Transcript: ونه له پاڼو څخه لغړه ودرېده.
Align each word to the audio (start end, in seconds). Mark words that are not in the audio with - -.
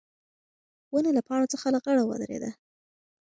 ونه 0.93 1.09
له 1.17 1.21
پاڼو 1.27 1.51
څخه 1.53 1.67
لغړه 1.75 2.03
ودرېده. 2.05 2.49